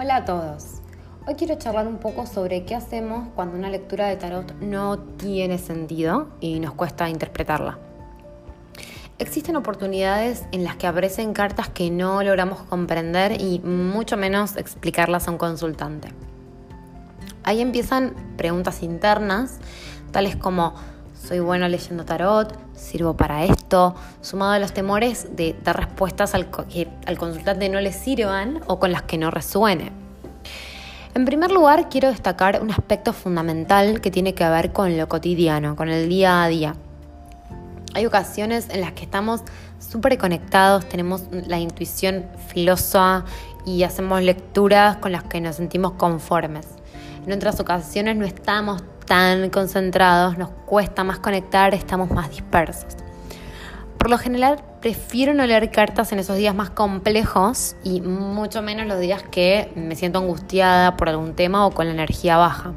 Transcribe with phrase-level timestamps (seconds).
[0.00, 0.80] Hola a todos.
[1.26, 5.58] Hoy quiero charlar un poco sobre qué hacemos cuando una lectura de tarot no tiene
[5.58, 7.80] sentido y nos cuesta interpretarla.
[9.18, 15.26] Existen oportunidades en las que aparecen cartas que no logramos comprender y mucho menos explicarlas
[15.26, 16.12] a un consultante.
[17.42, 19.58] Ahí empiezan preguntas internas,
[20.12, 20.74] tales como
[21.20, 26.48] soy bueno leyendo tarot, sirvo para esto, sumado a los temores de dar respuestas al
[26.50, 29.92] que al consultante no le sirvan o con las que no resuene.
[31.14, 35.74] En primer lugar, quiero destacar un aspecto fundamental que tiene que ver con lo cotidiano,
[35.74, 36.76] con el día a día.
[37.94, 39.40] Hay ocasiones en las que estamos
[39.80, 43.24] súper conectados, tenemos la intuición filosa
[43.66, 46.66] y hacemos lecturas con las que nos sentimos conformes.
[47.26, 52.94] En otras ocasiones no estamos tan concentrados, nos cuesta más conectar, estamos más dispersos.
[53.98, 58.86] Por lo general prefiero no leer cartas en esos días más complejos y mucho menos
[58.86, 62.74] los días que me siento angustiada por algún tema o con la energía baja.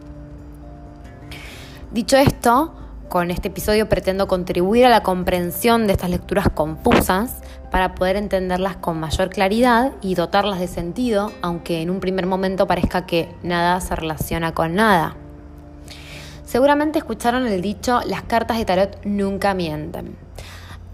[1.91, 2.73] Dicho esto,
[3.09, 8.77] con este episodio pretendo contribuir a la comprensión de estas lecturas confusas para poder entenderlas
[8.77, 13.79] con mayor claridad y dotarlas de sentido, aunque en un primer momento parezca que nada
[13.81, 15.17] se relaciona con nada.
[16.51, 20.17] Seguramente escucharon el dicho, las cartas de tarot nunca mienten.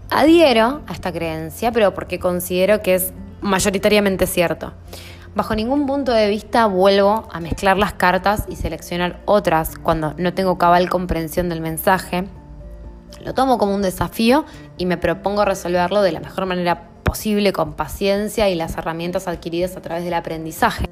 [0.08, 4.72] Adhiero a esta creencia, pero porque considero que es mayoritariamente cierto.
[5.34, 10.32] Bajo ningún punto de vista vuelvo a mezclar las cartas y seleccionar otras cuando no
[10.32, 12.28] tengo cabal comprensión del mensaje.
[13.24, 14.44] Lo tomo como un desafío
[14.76, 19.76] y me propongo resolverlo de la mejor manera posible con paciencia y las herramientas adquiridas
[19.76, 20.84] a través del aprendizaje.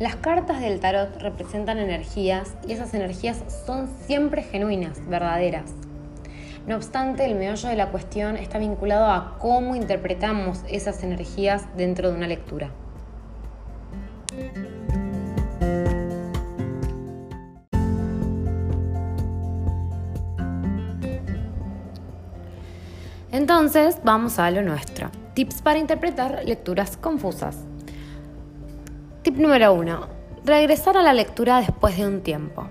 [0.00, 5.74] Las cartas del tarot representan energías y esas energías son siempre genuinas, verdaderas.
[6.66, 12.10] No obstante, el meollo de la cuestión está vinculado a cómo interpretamos esas energías dentro
[12.10, 12.70] de una lectura.
[23.30, 25.10] Entonces, vamos a lo nuestro.
[25.34, 27.69] Tips para interpretar lecturas confusas.
[29.30, 30.08] Tip número uno.
[30.44, 32.66] Regresar a la lectura después de un tiempo.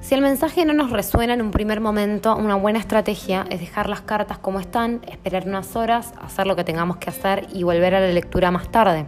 [0.00, 3.88] Si el mensaje no nos resuena en un primer momento, una buena estrategia es dejar
[3.88, 7.94] las cartas como están, esperar unas horas, hacer lo que tengamos que hacer y volver
[7.94, 9.06] a la lectura más tarde.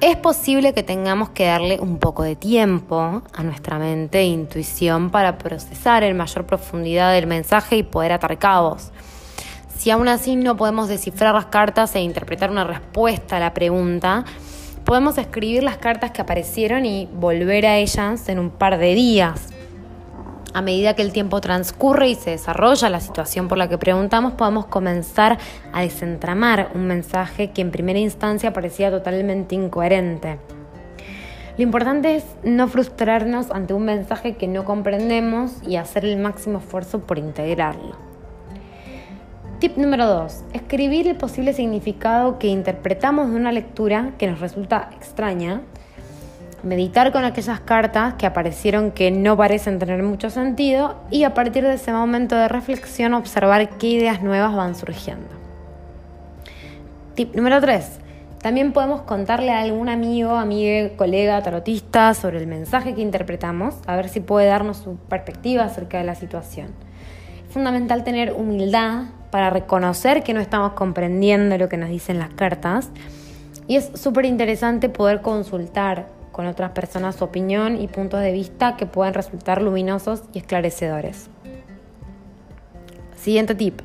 [0.00, 5.10] Es posible que tengamos que darle un poco de tiempo a nuestra mente e intuición
[5.10, 8.90] para procesar en mayor profundidad el mensaje y poder atar cabos.
[9.76, 14.24] Si aún así no podemos descifrar las cartas e interpretar una respuesta a la pregunta,
[14.90, 19.46] podemos escribir las cartas que aparecieron y volver a ellas en un par de días.
[20.52, 24.32] A medida que el tiempo transcurre y se desarrolla la situación por la que preguntamos,
[24.32, 25.38] podemos comenzar
[25.72, 30.40] a desentramar un mensaje que en primera instancia parecía totalmente incoherente.
[31.56, 36.58] Lo importante es no frustrarnos ante un mensaje que no comprendemos y hacer el máximo
[36.58, 38.09] esfuerzo por integrarlo.
[39.60, 40.44] Tip número 2.
[40.54, 45.60] Escribir el posible significado que interpretamos de una lectura que nos resulta extraña.
[46.62, 51.62] Meditar con aquellas cartas que aparecieron que no parecen tener mucho sentido y a partir
[51.62, 55.28] de ese momento de reflexión observar qué ideas nuevas van surgiendo.
[57.14, 57.98] Tip número 3.
[58.40, 63.94] También podemos contarle a algún amigo, amiga, colega, tarotista sobre el mensaje que interpretamos, a
[63.94, 66.68] ver si puede darnos su perspectiva acerca de la situación.
[67.46, 72.30] Es fundamental tener humildad para reconocer que no estamos comprendiendo lo que nos dicen las
[72.30, 72.90] cartas.
[73.66, 78.76] Y es súper interesante poder consultar con otras personas su opinión y puntos de vista
[78.76, 81.28] que pueden resultar luminosos y esclarecedores.
[83.16, 83.80] Siguiente tip.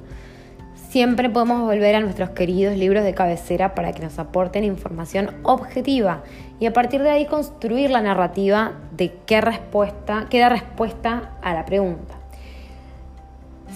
[0.89, 6.23] Siempre podemos volver a nuestros queridos libros de cabecera para que nos aporten información objetiva
[6.57, 11.53] y a partir de ahí construir la narrativa de qué respuesta, qué da respuesta a
[11.53, 12.15] la pregunta.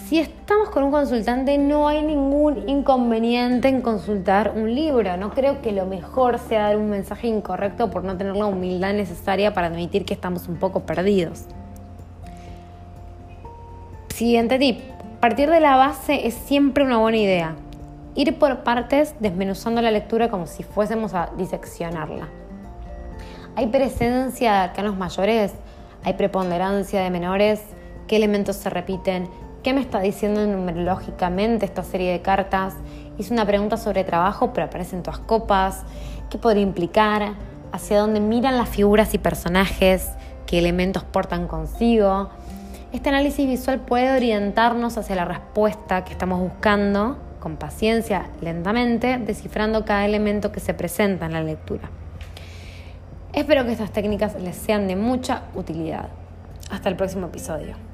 [0.09, 5.15] Si estamos con un consultante no hay ningún inconveniente en consultar un libro.
[5.17, 8.93] No creo que lo mejor sea dar un mensaje incorrecto por no tener la humildad
[8.93, 11.45] necesaria para admitir que estamos un poco perdidos.
[14.07, 14.79] Siguiente tip.
[15.19, 17.55] Partir de la base es siempre una buena idea.
[18.15, 22.29] Ir por partes desmenuzando la lectura como si fuésemos a diseccionarla.
[23.55, 25.53] Hay precedencia de arcanos mayores,
[26.03, 27.61] hay preponderancia de menores,
[28.07, 29.29] qué elementos se repiten,
[29.63, 32.75] ¿Qué me está diciendo numerológicamente esta serie de cartas?
[33.17, 35.83] Hice una pregunta sobre trabajo, pero aparecen todas copas.
[36.29, 37.33] ¿Qué podría implicar?
[37.73, 40.11] ¿Hacia dónde miran las figuras y personajes?
[40.45, 42.29] ¿Qué elementos portan consigo?
[42.93, 49.83] Este análisis visual puede orientarnos hacia la respuesta que estamos buscando con paciencia, lentamente, descifrando
[49.83, 51.89] cada elemento que se presenta en la lectura.
[53.33, 56.07] Espero que estas técnicas les sean de mucha utilidad.
[56.71, 57.88] Hasta el próximo episodio.